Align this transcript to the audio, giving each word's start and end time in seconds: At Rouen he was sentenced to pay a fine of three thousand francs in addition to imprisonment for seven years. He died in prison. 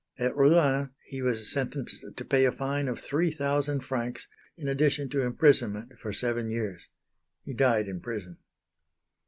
At 0.17 0.35
Rouen 0.35 0.89
he 1.05 1.21
was 1.21 1.51
sentenced 1.51 1.97
to 2.17 2.25
pay 2.25 2.45
a 2.45 2.51
fine 2.51 2.87
of 2.87 2.97
three 2.97 3.29
thousand 3.29 3.81
francs 3.81 4.27
in 4.57 4.67
addition 4.67 5.09
to 5.09 5.21
imprisonment 5.21 5.99
for 5.99 6.11
seven 6.11 6.49
years. 6.49 6.89
He 7.45 7.53
died 7.53 7.87
in 7.87 7.99
prison. 8.01 8.39